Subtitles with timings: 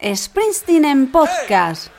[0.00, 1.90] Springsteen en podcast.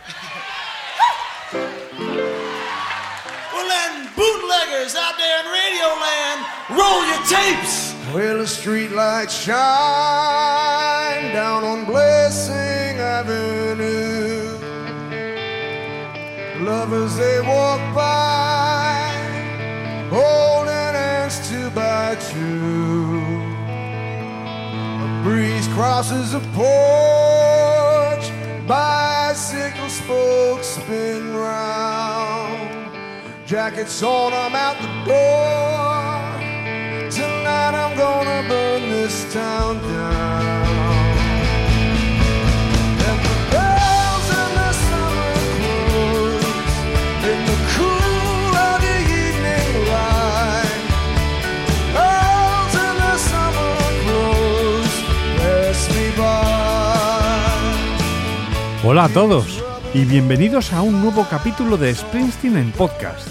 [3.54, 6.40] Well, then, bootleggers out there in Radio Land,
[6.72, 7.94] roll your tapes.
[8.14, 14.58] Well, the streetlights shine down on Blessing Avenue.
[16.66, 19.12] Lovers they walk by,
[20.10, 23.22] holding hands two by two.
[25.04, 27.21] A breeze crosses the porch,
[28.68, 32.92] bicycle spokes spin round.
[33.46, 36.32] Jackets on, I'm out the door.
[37.10, 40.51] Tonight I'm gonna burn this town down.
[58.92, 59.64] Hola a todos
[59.94, 63.26] y bienvenidos a un nuevo capítulo de Springsteen en podcast.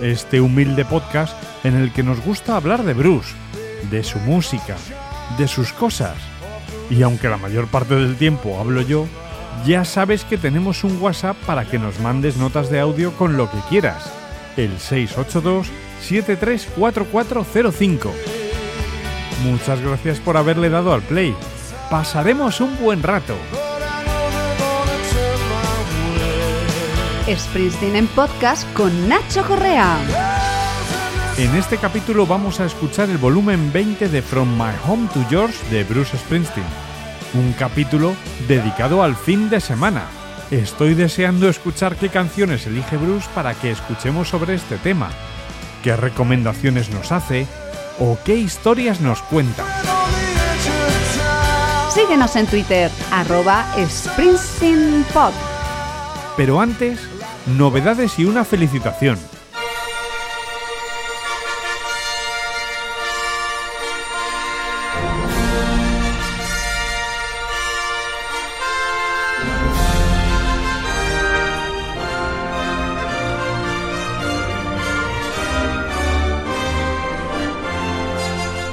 [0.00, 3.34] Este humilde podcast en el que nos gusta hablar de Bruce,
[3.90, 4.74] de su música,
[5.36, 6.16] de sus cosas.
[6.88, 9.06] Y aunque la mayor parte del tiempo hablo yo,
[9.66, 13.50] ya sabes que tenemos un WhatsApp para que nos mandes notas de audio con lo
[13.50, 14.10] que quieras.
[14.56, 15.66] El 682
[16.08, 18.14] 734405.
[19.44, 21.36] Muchas gracias por haberle dado al play.
[21.90, 23.34] Pasaremos un buen rato.
[27.34, 29.98] Springsteen en podcast con Nacho Correa.
[31.36, 35.68] En este capítulo vamos a escuchar el volumen 20 de From My Home to Yours
[35.70, 36.66] de Bruce Springsteen.
[37.34, 38.14] Un capítulo
[38.46, 40.04] dedicado al fin de semana.
[40.52, 45.10] Estoy deseando escuchar qué canciones elige Bruce para que escuchemos sobre este tema,
[45.82, 47.48] qué recomendaciones nos hace
[47.98, 49.64] o qué historias nos cuenta.
[51.92, 55.32] Síguenos en Twitter, arroba SpringsteenPod.
[56.36, 57.00] Pero antes,
[57.46, 59.18] novedades y una felicitación.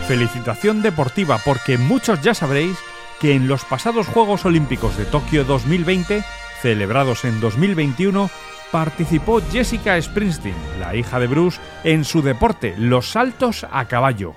[0.08, 2.78] Felicitación deportiva porque muchos ya sabréis
[3.20, 6.24] que en los pasados Juegos Olímpicos de Tokio 2020,
[6.62, 8.30] celebrados en 2021,
[8.74, 14.34] participó Jessica Springsteen, la hija de Bruce, en su deporte, los saltos a caballo.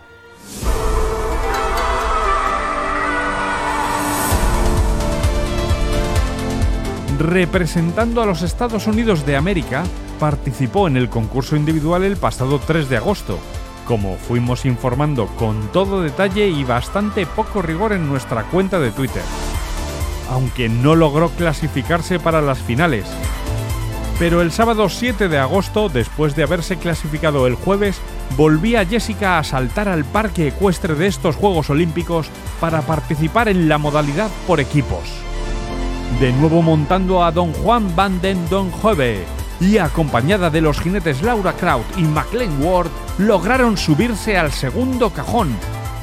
[7.19, 9.85] Representando a los Estados Unidos de América,
[10.21, 13.39] participó en el concurso individual el pasado 3 de agosto,
[13.87, 19.23] como fuimos informando con todo detalle y bastante poco rigor en nuestra cuenta de Twitter.
[20.31, 23.07] Aunque no logró clasificarse para las finales.
[24.19, 28.01] Pero el sábado 7 de agosto, después de haberse clasificado el jueves,
[28.37, 32.29] volvía Jessica a saltar al parque ecuestre de estos Juegos Olímpicos
[32.59, 35.03] para participar en la modalidad por equipos.
[36.19, 39.25] De nuevo montando a Don Juan Van den Don Hove
[39.61, 42.89] y acompañada de los jinetes Laura Kraut y McLean Ward,
[43.19, 45.55] lograron subirse al segundo cajón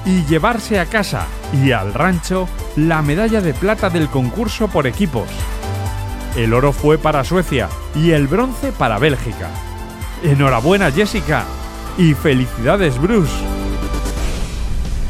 [0.05, 5.27] y llevarse a casa y al rancho la medalla de plata del concurso por equipos.
[6.35, 9.49] El oro fue para Suecia y el bronce para Bélgica.
[10.23, 11.45] Enhorabuena Jessica
[11.95, 13.31] y felicidades Bruce.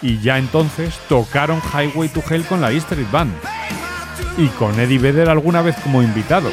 [0.00, 2.80] Y ya entonces tocaron Highway to Hell con la E
[3.10, 3.34] Band.
[4.38, 6.50] Y con Eddie Vedder alguna vez como invitado.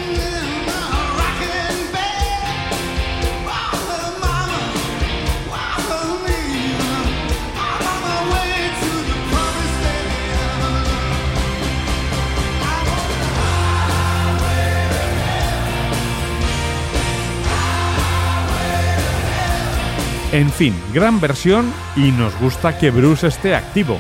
[20.32, 24.00] En fin, gran versión y nos gusta que Bruce esté activo.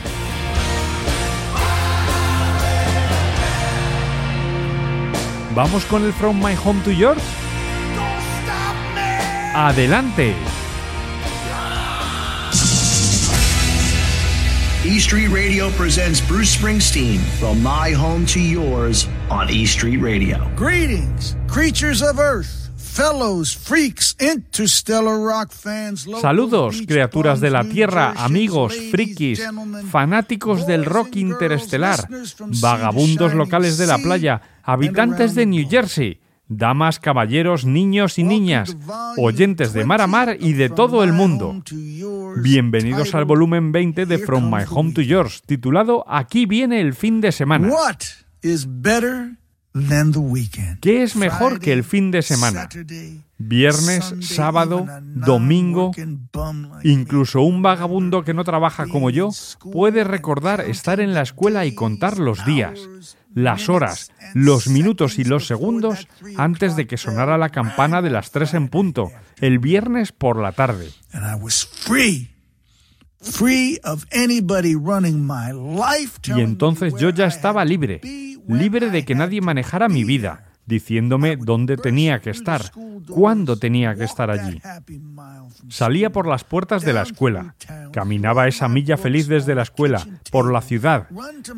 [5.55, 7.21] ¿Vamos con el From My Home to Yours?
[9.55, 10.35] ¡Adelante!
[14.85, 20.49] E Street Radio presents Bruce Springsteen from My Home to Yours on E Street Radio.
[20.55, 22.58] Greetings, creatures of Earth,
[22.89, 26.05] fellows, freaks, interstellar rock fans.
[26.05, 29.41] local Saludos, criaturas de la Tierra, amigos, frikis,
[29.89, 32.07] fanáticos del rock interestelar,
[32.61, 35.67] vagabundos locales de la playa, habitantes de New.
[35.69, 38.75] Jersey, damas, caballeros, niños y niñas,
[39.17, 41.61] oyentes de mar a mar y de todo el mundo.
[42.41, 45.01] Bienvenidos al volumen 20 de From My Home to.
[45.01, 47.69] Yours, titulado Aquí viene el fin de semana.
[47.69, 47.99] What
[48.41, 49.38] is better?
[50.81, 52.67] ¿Qué es mejor que el fin de semana?
[53.37, 55.91] Viernes, sábado, domingo,
[56.83, 59.29] Incluso un vagabundo que no trabaja como yo
[59.71, 62.79] puede recordar estar en la escuela y contar los días,
[63.33, 66.07] las horas, los minutos y los segundos
[66.37, 70.51] antes de que sonara la campana de las tres en punto, el viernes por la
[70.51, 70.89] tarde.
[76.37, 78.01] Y entonces yo ya estaba libre,
[78.47, 82.71] libre de que nadie manejara mi vida, diciéndome dónde tenía que estar,
[83.09, 84.61] cuándo tenía que estar allí.
[85.67, 87.55] Salía por las puertas de la escuela,
[87.91, 91.07] caminaba esa milla feliz desde la escuela, por la ciudad,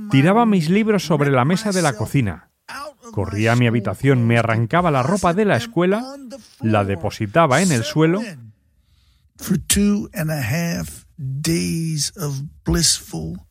[0.10, 2.50] tiraba mis libros sobre la mesa de la cocina,
[3.12, 6.04] corría a mi habitación, me arrancaba la ropa de la escuela,
[6.62, 8.22] la depositaba en el suelo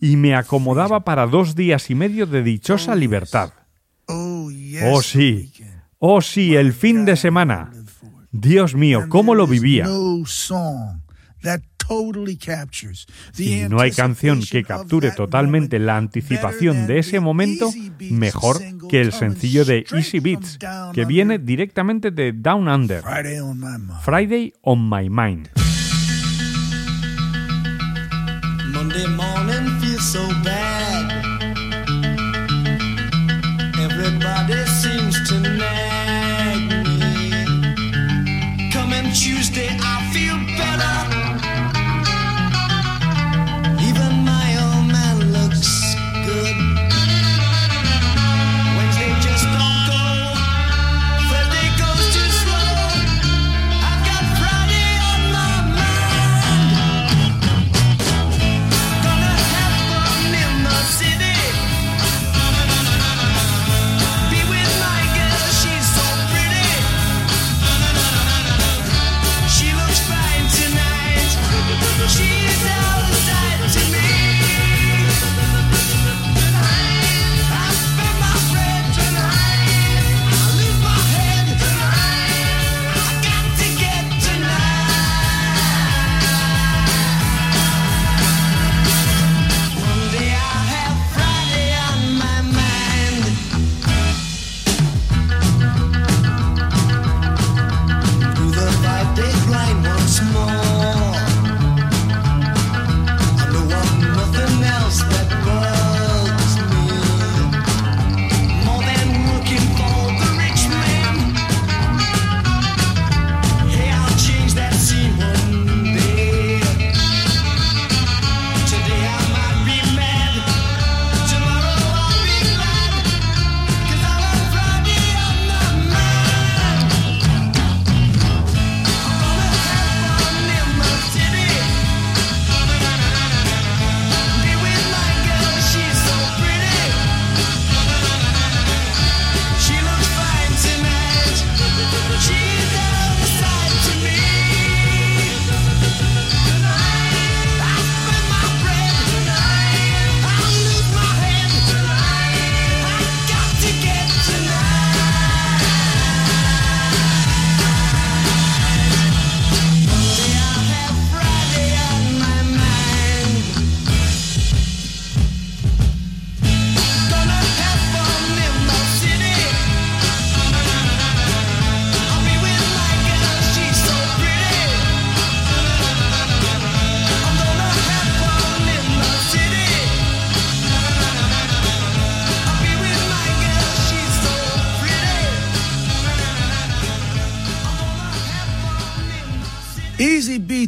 [0.01, 3.53] Y me acomodaba para dos días y medio de dichosa libertad.
[4.07, 4.41] Oh.
[4.83, 5.53] Oh sí,
[5.99, 7.71] oh sí, el fin de semana.
[8.33, 9.87] Dios mío, cómo lo vivía.
[13.37, 17.71] Y no hay canción que capture totalmente la anticipación de ese momento
[18.11, 20.59] mejor que el sencillo de Easy Beats,
[20.93, 23.03] que viene directamente de Down Under,
[24.03, 25.49] Friday on my mind.
[28.91, 31.20] Sunday morning feels so bad.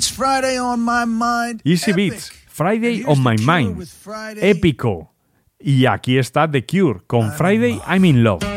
[0.02, 1.62] Beats, Friday on my mind.
[1.64, 2.10] Easy Epic.
[2.10, 3.76] Beats, Friday on my mind.
[4.40, 5.12] Épico.
[5.60, 8.51] Y aquí está The Cure con Friday I'm in Love.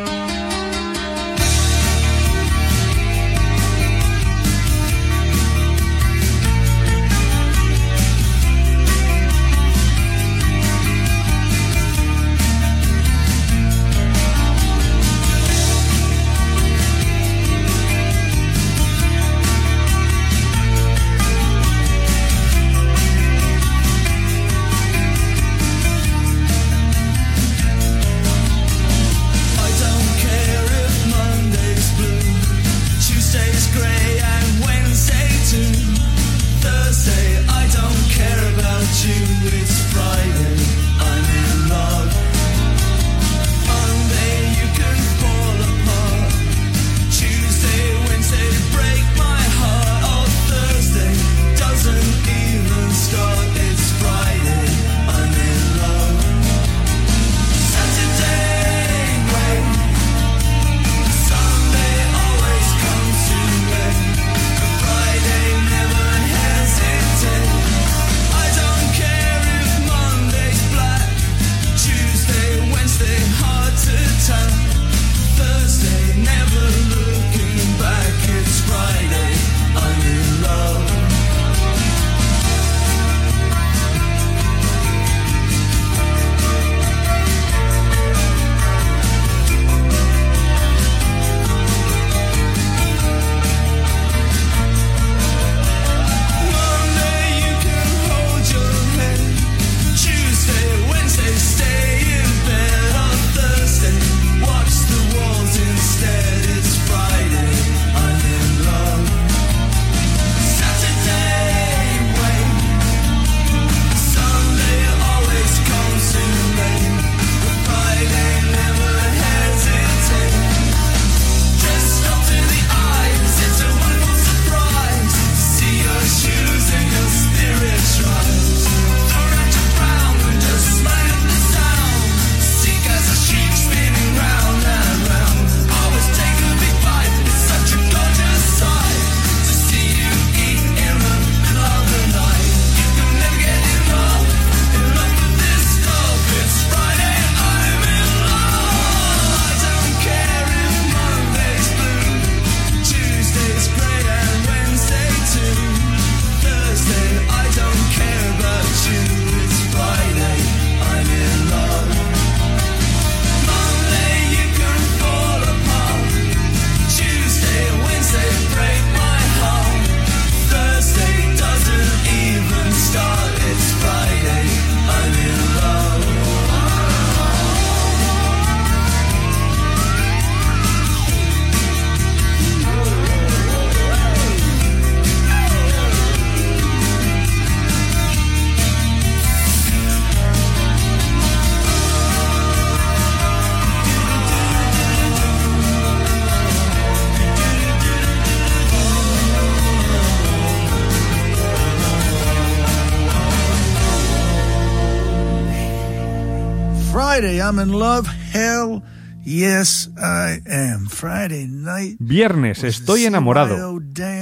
[207.16, 208.08] Friday, I'm in love.
[208.08, 208.84] Hell
[209.26, 210.88] yes, I am.
[210.88, 211.98] Friday night.
[212.00, 213.80] Viernes, estoy enamorado.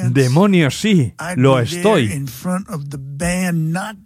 [0.09, 2.25] Demonios, sí, lo estoy.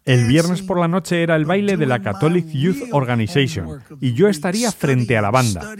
[0.05, 4.27] El viernes por la noche era el baile de la Catholic Youth Organization y yo
[4.27, 5.75] estaría frente a la banda,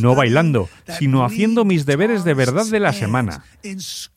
[0.00, 0.68] no bailando,
[0.98, 3.44] sino haciendo mis deberes de verdad de la semana,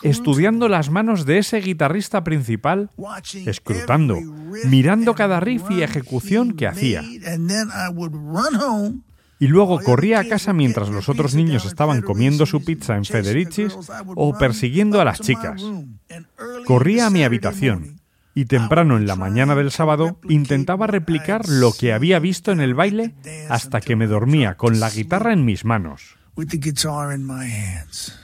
[0.03, 2.89] estudiando las manos de ese guitarrista principal,
[3.45, 4.17] escrutando,
[4.65, 7.03] mirando and cada riff y ejecución que hacía.
[9.39, 13.73] Y luego corría a casa mientras los otros niños estaban comiendo su pizza en Federicis
[14.15, 15.63] o persiguiendo a las chicas.
[16.65, 18.01] Corría a mi habitación
[18.35, 22.75] y temprano en la mañana del sábado intentaba replicar lo que había visto en el
[22.75, 23.15] baile
[23.49, 26.19] hasta que me dormía con la guitarra en mis manos.
[26.39, 28.17] with the guitar in my hands.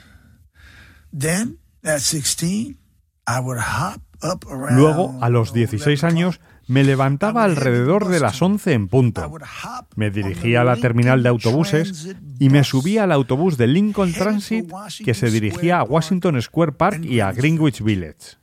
[1.12, 2.78] Then, at 16,
[3.26, 8.42] I would hop up around Luego, a los 16 años, me levantaba alrededor de las
[8.42, 9.32] 11 en punto.
[9.94, 14.70] Me dirigía a la terminal de autobuses y me subía al autobús de Lincoln Transit
[15.04, 18.36] que se dirigía a Washington Square Park y a Greenwich Village.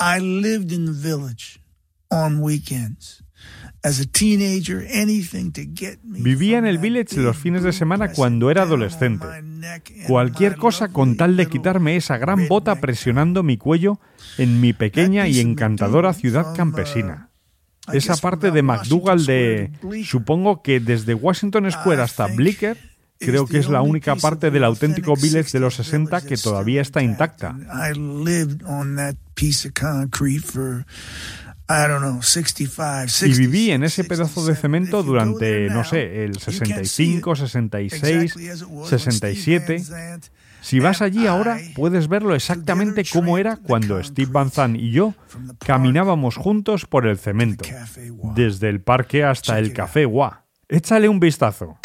[0.00, 1.60] I lived in the village
[2.08, 3.22] on weekends.
[6.04, 9.26] Vivía en el village los fines de semana cuando era adolescente.
[10.06, 13.98] Cualquier cosa con tal de quitarme esa gran bota presionando mi cuello
[14.38, 17.31] en mi pequeña y encantadora ciudad campesina.
[17.92, 19.72] Esa parte de McDougall de,
[20.04, 22.76] supongo que desde Washington Square hasta Blicker,
[23.18, 27.02] creo que es la única parte del auténtico village de los 60 que todavía está
[27.02, 27.56] intacta.
[33.26, 38.34] Y viví en ese pedazo de cemento durante, no sé, el 65, 66,
[38.88, 39.82] 67.
[40.62, 45.12] Si vas allí ahora, puedes verlo exactamente como era cuando Steve Van Zandt y yo
[45.58, 47.64] caminábamos juntos por el cemento,
[48.34, 50.44] desde el parque hasta el café Wa.
[50.68, 51.78] Échale un vistazo.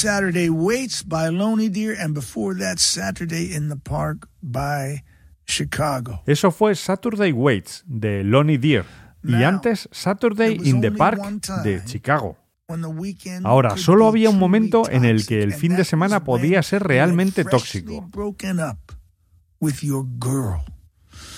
[0.00, 5.04] Saturday Waits by Lonely Deer, and before that, Saturday in the Park by
[5.46, 6.22] Chicago.
[6.26, 8.86] Eso fue Saturday Waits de Lonnie Deer
[9.22, 11.20] y Now, antes Saturday in the Park
[11.62, 12.38] de Chicago.
[13.44, 17.44] Ahora, solo había un momento en el que el fin de semana podía ser realmente
[17.44, 18.08] tóxico.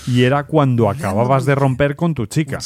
[0.06, 2.58] Y era cuando acababas de romper con tu chica.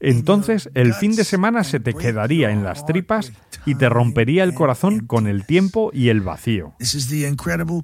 [0.00, 3.32] Entonces el fin de semana se te quedaría en las tripas
[3.64, 6.74] y te rompería el corazón con el tiempo y el vacío.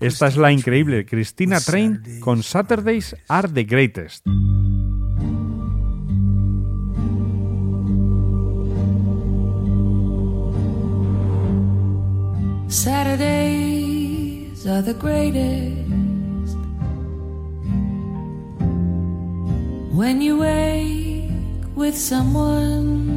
[0.00, 4.26] Esta es la increíble Christina Train con Saturdays Are the Greatest.
[12.74, 15.83] Saturdays are the greatest.
[19.94, 21.30] When you wake
[21.76, 23.12] with someone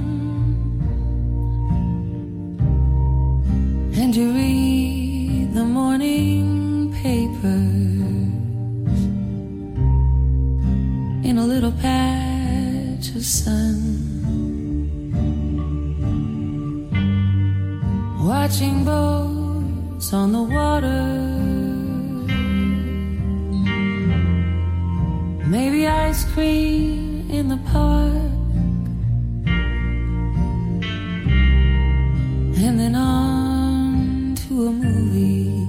[3.96, 7.74] and you read the morning papers
[11.28, 13.78] in a little patch of sun.
[18.24, 21.27] Watching boats on the water.
[26.40, 28.14] In the park.
[32.64, 35.66] And then on to a movie.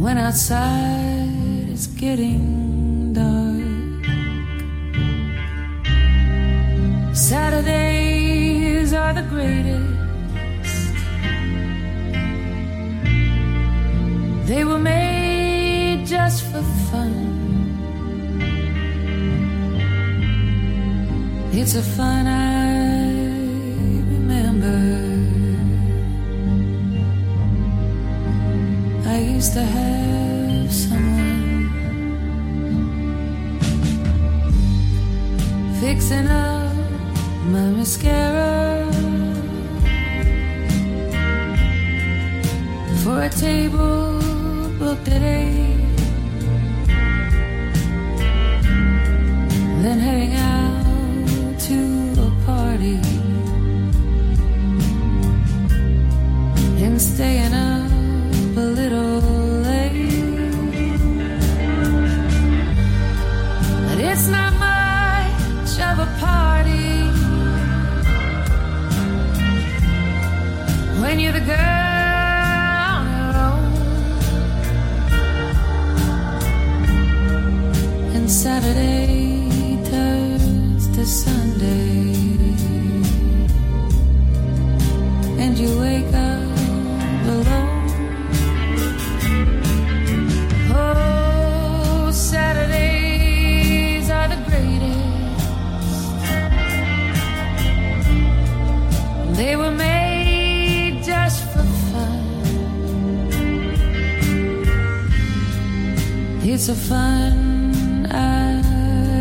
[0.00, 2.45] When outside it's getting
[16.90, 17.12] fun.
[21.52, 23.08] It's a fun I
[24.14, 24.78] remember.
[29.08, 31.70] I used to have someone
[35.80, 36.74] fixing up
[37.52, 38.92] my mascara
[43.02, 44.20] for a table
[44.78, 45.65] booked at eight.
[64.16, 67.10] It's not much of a party
[71.02, 73.64] when you're the girl on your own.
[78.16, 81.95] And Saturday turns to Sunday,
[106.68, 108.60] It's a fun I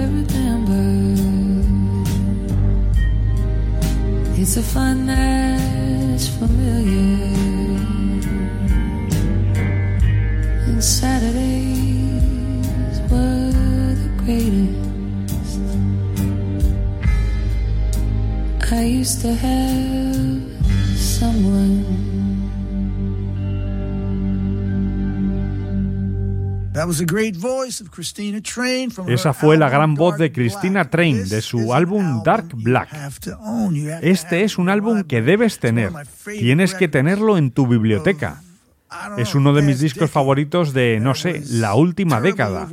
[0.08, 0.86] remember.
[4.34, 7.36] It's a fun that's familiar.
[10.66, 12.18] And Saturdays
[13.12, 13.52] were
[14.02, 15.62] the greatest.
[18.72, 19.75] I used to have
[29.08, 30.90] Esa fue la gran voz de Christina.
[30.90, 32.90] Train, de su álbum Dark Black.
[34.02, 35.92] Este es un álbum que debes tener.
[36.26, 38.42] Tienes que tenerlo en tu biblioteca.
[39.18, 42.68] Es uno de mis discos favoritos de, no sé, la última década.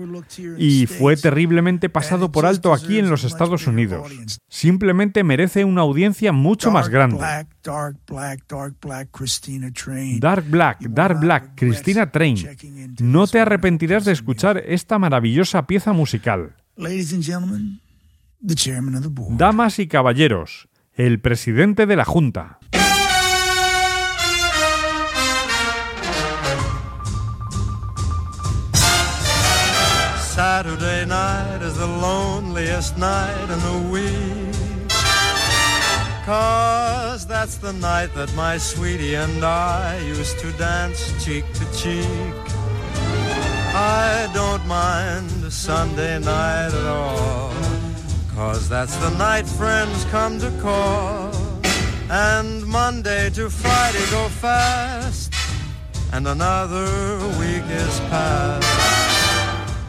[0.59, 4.13] Y fue terriblemente pasado por alto aquí en los Estados Unidos.
[4.49, 7.25] Simplemente merece una audiencia mucho más grande.
[10.21, 12.49] Dark black, dark black, Christina Train.
[13.01, 16.55] No te arrepentirás de escuchar esta maravillosa pieza musical.
[19.39, 22.59] Damas y caballeros, el presidente de la Junta.
[30.63, 34.91] Saturday night is the loneliest night in the week.
[36.25, 42.35] Cause that's the night that my sweetie and I used to dance cheek to cheek.
[43.75, 47.53] I don't mind Sunday night at all.
[48.33, 51.33] Cause that's the night friends come to call.
[52.09, 55.35] And Monday to Friday go fast,
[56.13, 59.12] and another week is past.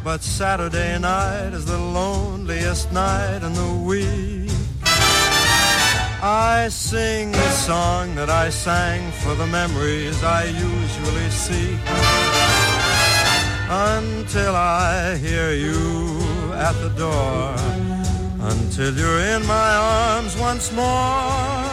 [0.03, 4.51] But Saturday night is the loneliest night in the week.
[6.21, 11.79] I sing the song that I sang for the memories I usually seek.
[13.69, 17.55] Until I hear you at the door,
[18.51, 21.63] until you're in my arms once more.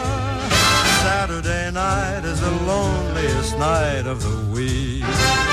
[1.03, 5.50] Saturday night is the loneliest night of the week.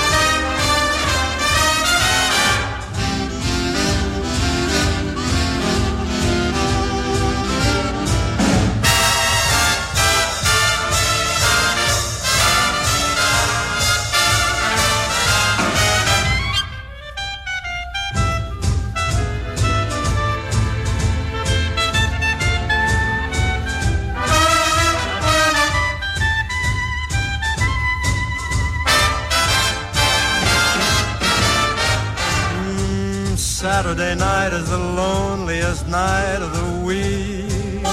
[33.99, 37.83] Saturday night is the loneliest night of the week.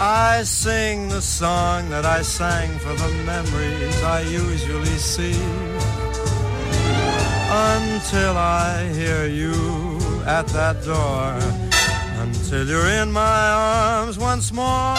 [0.00, 5.34] I sing the song that I sang for the memories I usually see.
[7.74, 11.34] Until I hear you at that door.
[12.22, 14.94] Until you're in my arms once more.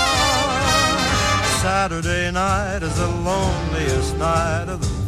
[1.63, 4.98] Saturday night is the loneliest night of the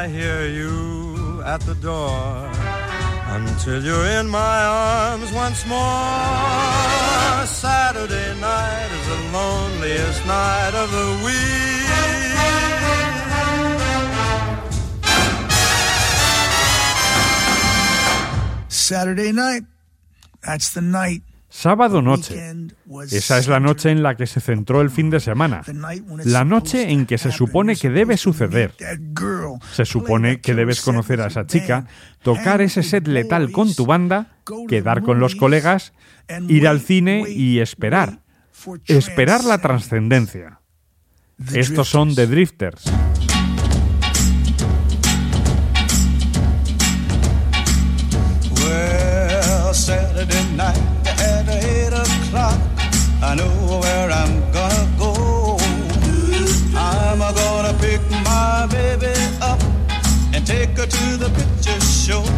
[0.00, 2.50] I hear you at the door,
[3.36, 7.46] until you're in my arms once more.
[7.46, 11.54] Saturday night is the loneliest night of the week.
[18.68, 19.62] Saturday night.
[20.42, 21.22] That's the night.
[21.56, 22.34] Sábado noche.
[23.12, 25.62] Esa es la noche en la que se centró el fin de semana.
[26.24, 28.74] La noche en que se supone que debe suceder.
[29.72, 31.86] Se supone que debes conocer a esa chica,
[32.22, 34.36] tocar ese set letal con tu banda,
[34.66, 35.92] quedar con los colegas,
[36.48, 38.18] ir al cine y esperar.
[38.86, 40.60] Esperar la trascendencia.
[41.52, 42.82] Estos son The Drifters.
[62.04, 62.33] Show.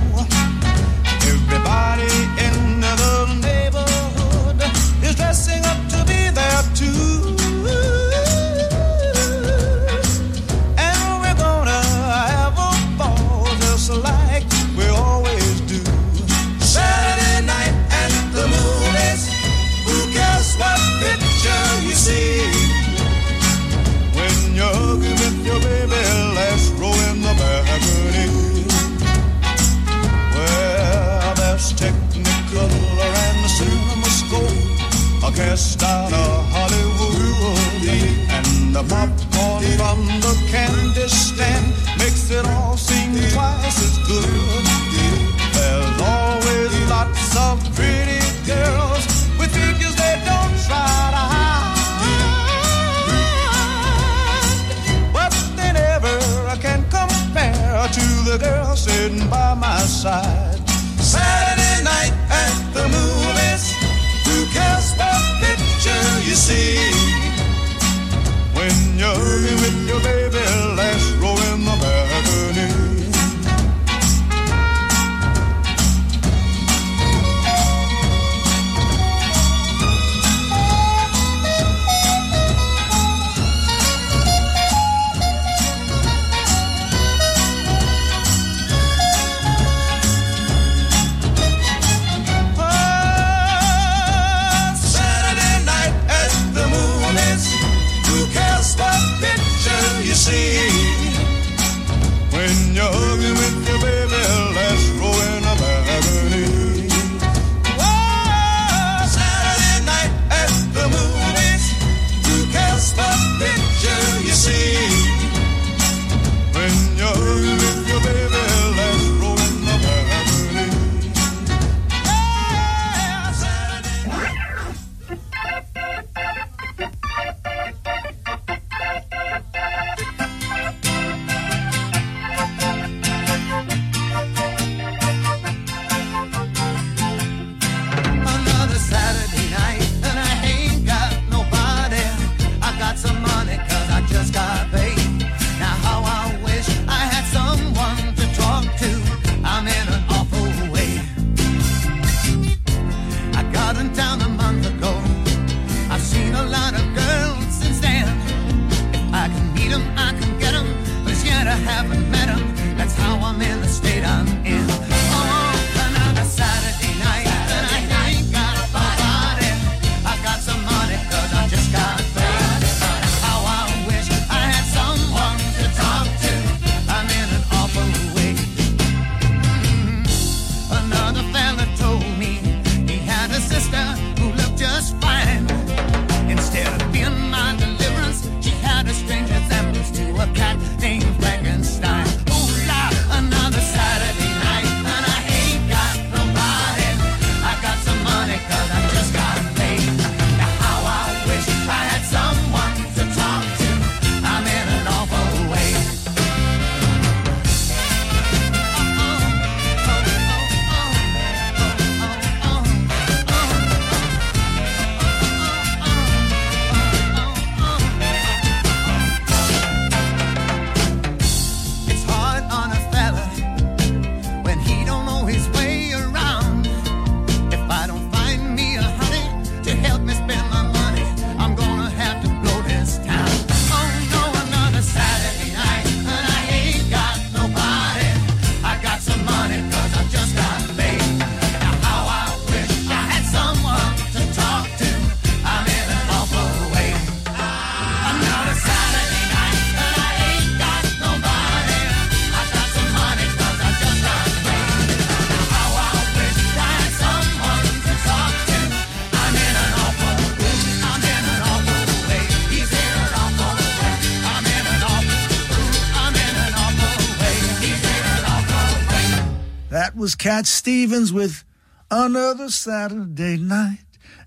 [270.06, 271.42] Was Cat Stevens with
[271.90, 273.80] Another Saturday Night.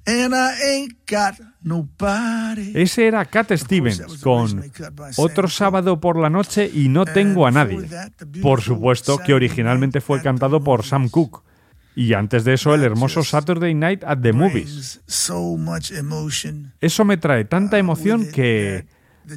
[0.06, 2.74] And I ain't got nobody.
[2.76, 4.62] Ese era Cat Stevens con
[5.16, 7.88] Otro sábado por la noche y no tengo a nadie.
[8.42, 11.44] Por supuesto que originalmente fue cantado por Sam Cooke.
[11.96, 15.00] Y antes de eso el hermoso Saturday Night at the Movies.
[16.82, 18.86] Eso me trae tanta emoción que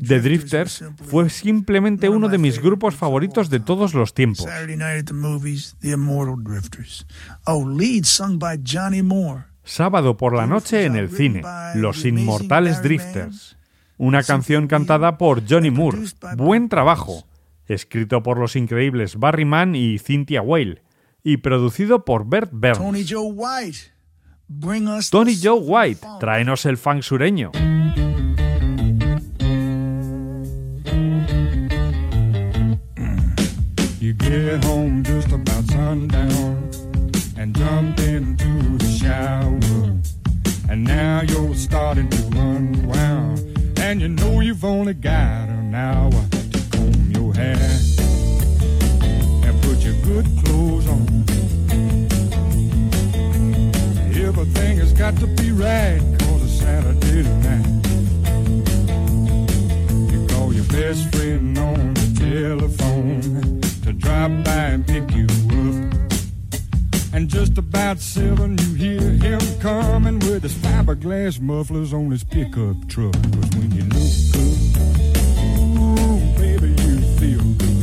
[0.01, 4.47] The Drifters fue simplemente uno de mis grupos favoritos de todos los tiempos.
[7.45, 7.77] Oh.
[9.65, 11.43] Sábado por la noche en el cine,
[11.75, 13.57] Los Inmortales Drifters.
[13.99, 15.99] Una canción cantada por Johnny Moore.
[16.37, 17.25] Buen trabajo.
[17.67, 20.83] Escrito por los increíbles Barry Mann y Cynthia Whale.
[21.23, 22.79] Y producido por Bert Burns.
[25.11, 26.07] Tony Joe White.
[26.19, 27.53] Tráenos el funk sureño.
[34.33, 36.71] Get home just about sundown
[37.37, 39.91] and jump into the shower.
[40.71, 43.41] And now you're starting to unwound.
[43.79, 46.19] And you know you've only got an hour
[46.55, 47.69] to comb your hair
[49.47, 51.03] and put your good clothes on.
[54.29, 57.67] Everything has got to be right cause it's Saturday night.
[60.11, 63.42] You call your best friend on the telephone
[64.13, 65.75] drop by and pick you up.
[67.15, 72.77] And just about seven, you hear him coming with his fiberglass mufflers on his pickup
[72.89, 73.13] truck.
[73.13, 74.59] 'Cause when you look good,
[75.79, 77.81] ooh, baby, you feel good.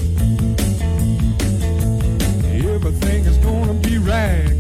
[2.75, 4.53] Everything is gonna be right,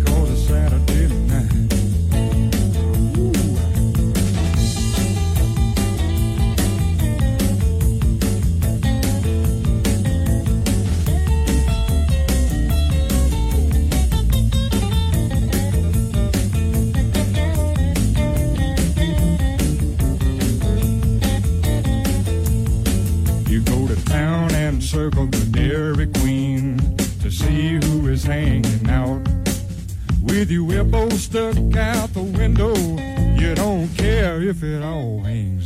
[25.09, 29.21] and circle the Dairy Queen to see who is hanging out.
[30.21, 32.75] With your elbow stuck out the window,
[33.39, 35.58] you don't care if it all hangs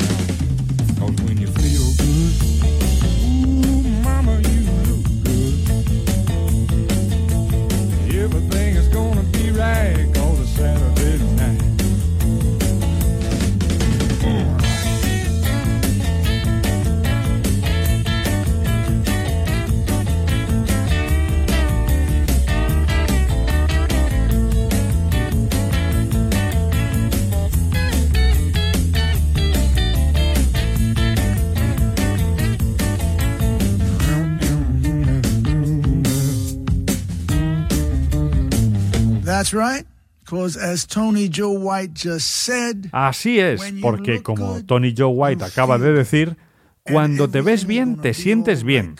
[42.91, 46.37] Así es, porque como Tony Joe White acaba de decir,
[46.83, 48.95] cuando te ves bien, te sientes bien.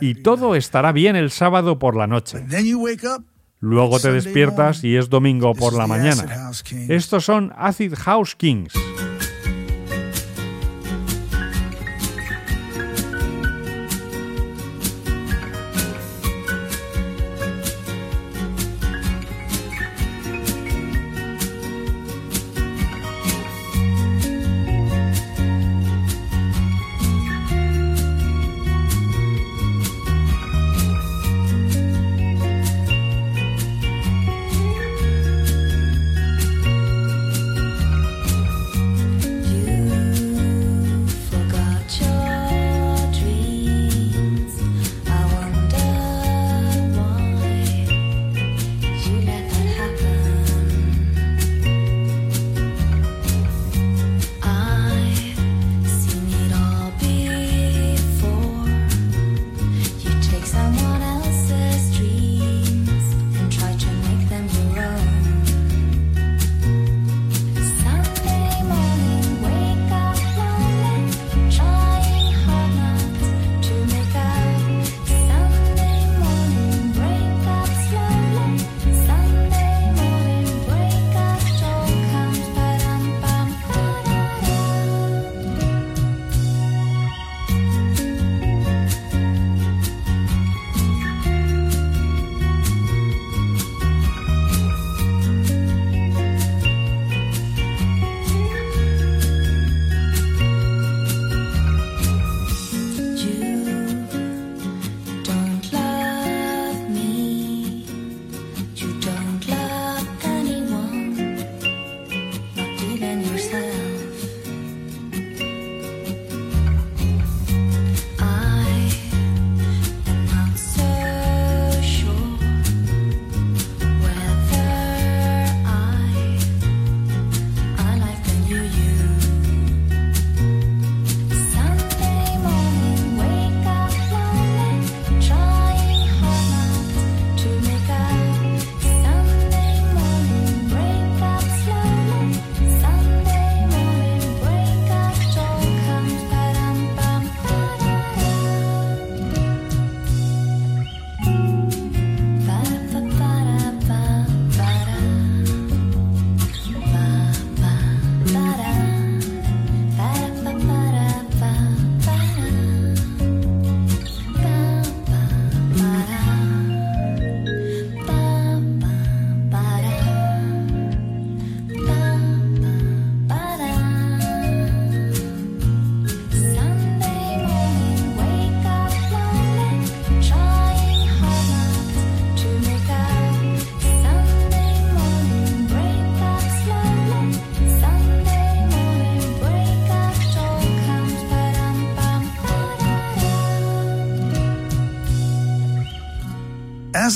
[0.00, 2.44] Y todo estará bien el sábado por la noche.
[3.60, 6.50] Luego te despiertas y es domingo por la mañana.
[6.88, 8.74] Estos son Acid House Kings.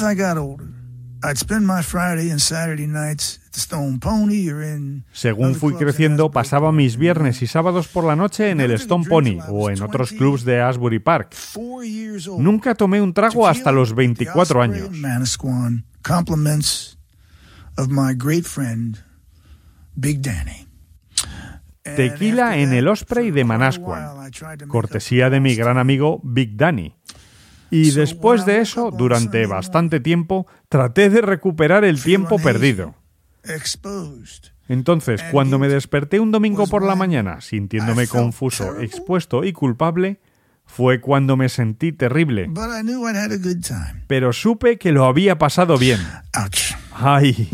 [0.01, 0.69] As I got older,
[1.25, 5.75] I'd spend my Friday and Saturday nights at the Stone Pony or in Según fui
[5.75, 9.83] creciendo, pasaba mis viernes y sábados por la noche en el Stone Pony o en
[9.83, 11.35] otros clubs de Asbury Park.
[12.39, 14.89] Nunca tomé un trago hasta los 24 The Osprey años.
[14.89, 16.97] and Manasquan compliments
[17.77, 18.99] of my great friend
[19.97, 20.69] Big Danny.
[21.85, 24.31] And Tequila en el Osprey de Manasquan,
[24.69, 26.95] cortesía de mi gran amigo Big Danny.
[27.71, 32.95] Y después de eso, durante bastante tiempo, traté de recuperar el tiempo perdido.
[34.69, 40.21] Entonces, And cuando me desperté un domingo por la mañana, sintiéndome confuso, expuesto y culpable,
[40.67, 42.51] fue cuando me sentí terrible.
[44.07, 46.01] Pero supe que lo había pasado bien.
[46.93, 47.49] ¡Ay!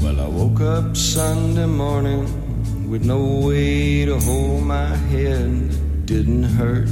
[0.00, 2.45] Well, I woke up Sunday morning
[2.88, 6.06] with no way to hold my head.
[6.06, 6.88] Didn't hurt.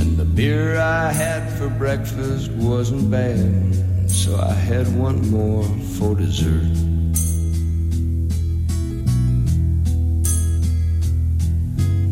[0.00, 5.64] And the beer I had for breakfast wasn't bad, so I had one more
[5.96, 6.76] for dessert.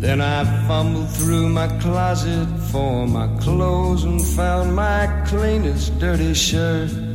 [0.01, 7.08] Then I fumbled through my closet for my clothes and found my cleanest dirty shirt.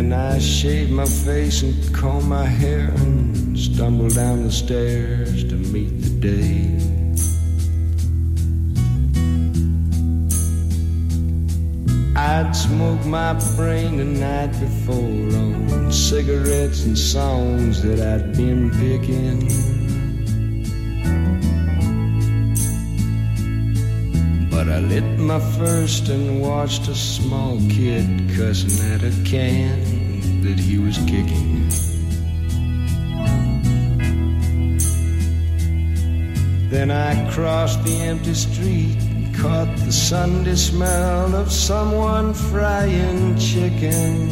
[0.00, 5.54] And I shaved my face and combed my hair and stumbled down the stairs to
[5.56, 6.80] meet the day.
[12.16, 19.79] I'd smoked my brain the night before on cigarettes and songs that I'd been picking.
[24.70, 28.06] I lit my first and watched a small kid
[28.36, 31.68] cussing at a can that he was kicking.
[36.70, 44.28] Then I crossed the empty street and caught the Sunday smell of someone frying chicken.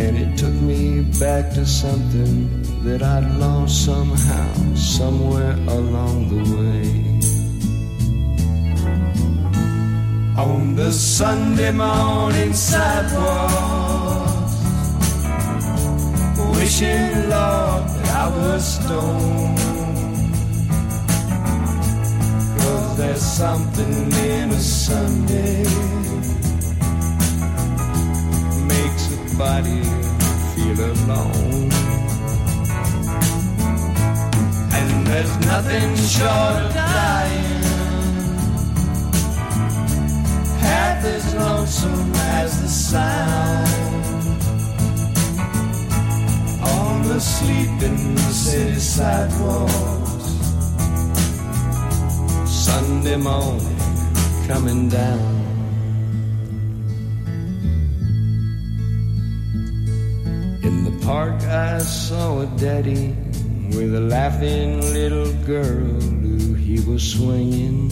[0.00, 6.88] And it took me back to something that I'd lost somehow, somewhere along the way.
[10.36, 13.98] On the Sunday morning sidewalk
[16.68, 19.58] wishing, Lord, that I was stoned.
[22.58, 25.64] Cause there's something in a Sunday
[28.72, 29.82] makes a body
[30.54, 31.77] feel alone.
[35.08, 37.62] There's nothing short of dying
[40.60, 43.88] half as lonesome as the sound
[46.62, 50.28] on the sleeping city sidewalks.
[52.66, 53.78] Sunday morning
[54.46, 55.38] coming down.
[60.62, 63.16] In the park, I saw a daddy
[63.74, 67.90] with a laughing little girl who he was swinging.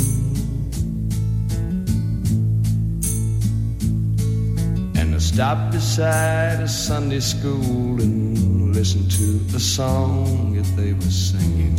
[4.96, 11.00] And I stopped beside a Sunday school and listened to a song that they were
[11.28, 11.76] singing.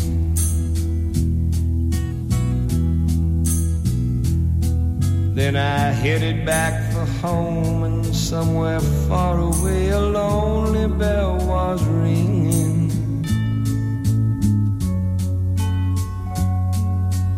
[5.38, 12.67] Then I headed back for home, and somewhere far away a lonely bell was ringing.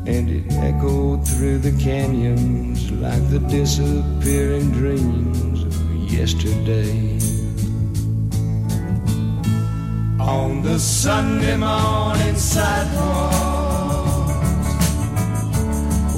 [0.10, 7.20] And it echoed through the canyons like the disappearing dreams of yesterday.
[10.20, 14.30] On the Sunday morning sidewalk,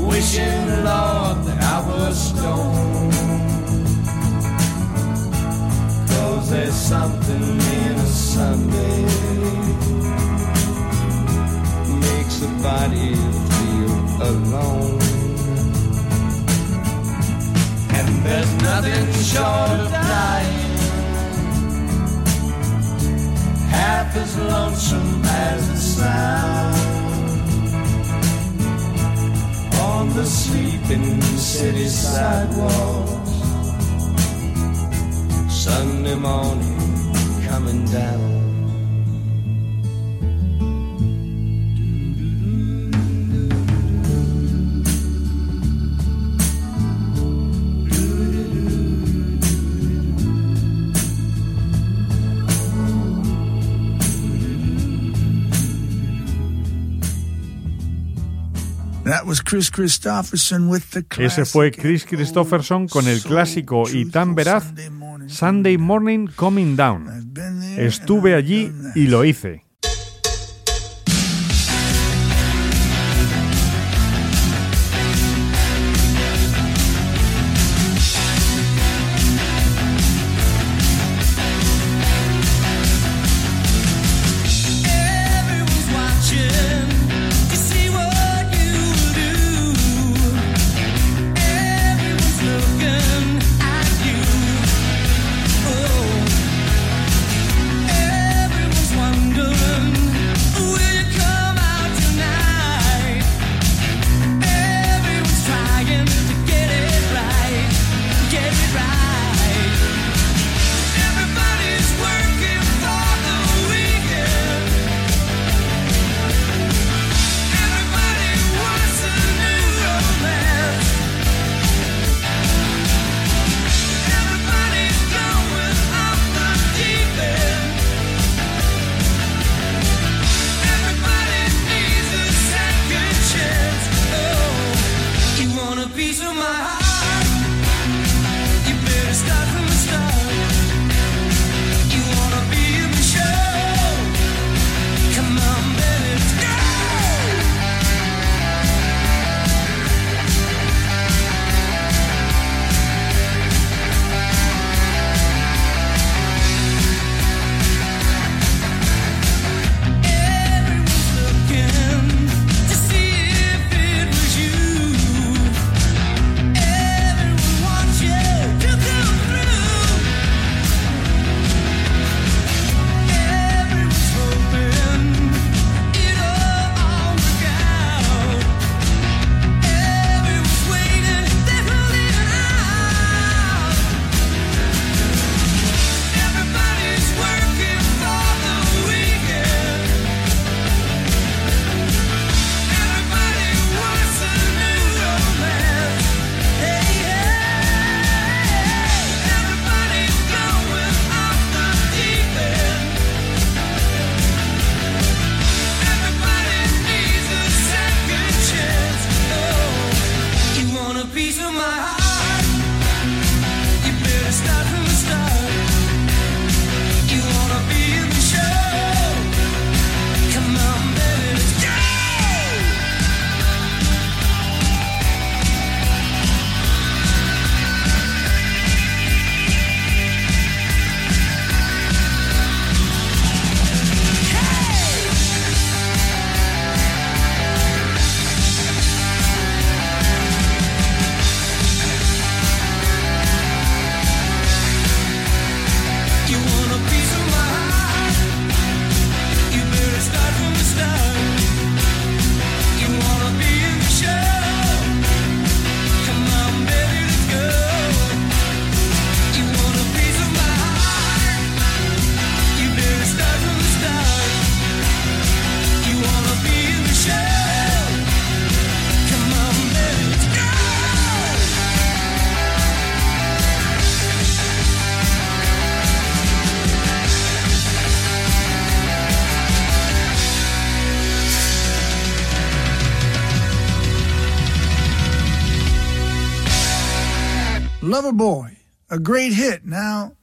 [0.07, 3.13] wishing, Lord, that I was stoned.
[6.07, 9.01] Cause there's something in a Sunday
[11.99, 13.50] makes a body
[14.29, 14.99] alone.
[17.97, 20.71] And there's nothing short of dying
[23.69, 26.91] half as lonesome as the sound
[29.81, 33.31] on the sleeping city sidewalks.
[35.63, 36.77] Sunday morning
[37.47, 38.40] coming down.
[61.17, 64.73] Ese fue Chris Christopherson con el clásico y tan veraz
[65.27, 67.33] Sunday Morning Coming Down.
[67.77, 69.63] Estuve allí y lo hice.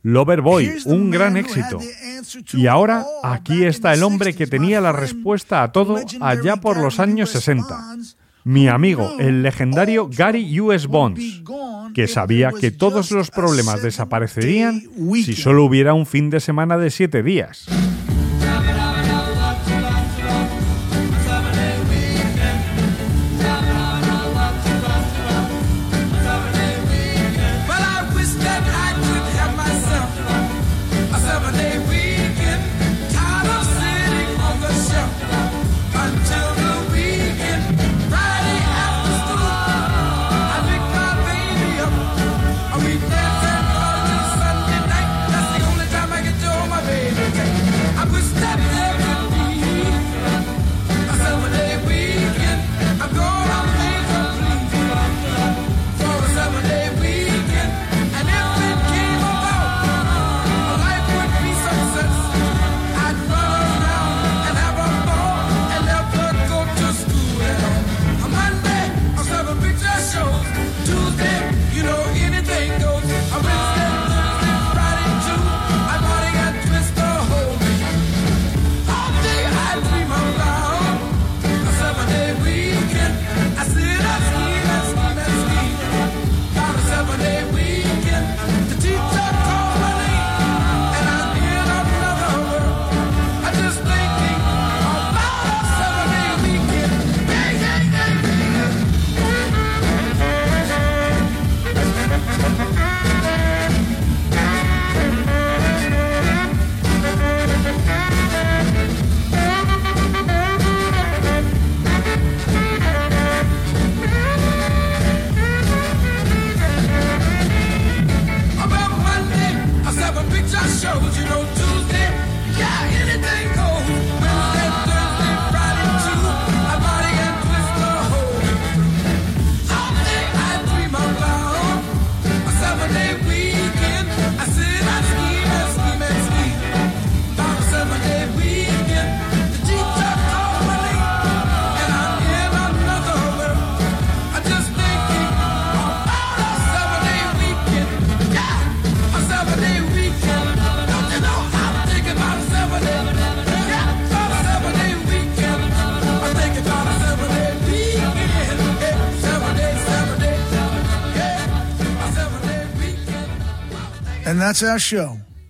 [0.02, 1.78] Loverboy, Boy, un gran éxito.
[2.52, 7.00] Y ahora aquí está el hombre que tenía la respuesta a todo allá por los
[7.00, 7.96] años 60.
[8.44, 10.86] Mi amigo, el legendario Gary U.S.
[10.86, 11.42] Bonds,
[11.94, 14.82] que sabía que todos los problemas desaparecerían
[15.14, 17.66] si solo hubiera un fin de semana de siete días.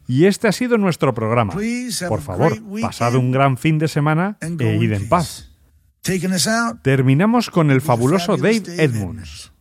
[0.06, 1.52] Y este ha sido nuestro programa.
[2.08, 5.50] Por favor, pasad un gran fin de semana e id en paz.
[6.82, 9.52] Terminamos con el fabuloso Dave Edmunds.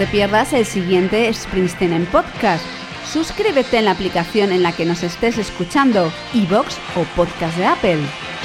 [0.00, 2.64] te pierdas el siguiente Springsteen en podcast.
[3.04, 7.98] Suscríbete en la aplicación en la que nos estés escuchando, iBox o podcast de Apple.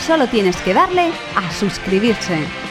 [0.05, 2.64] Solo tienes que darle a suscribirse.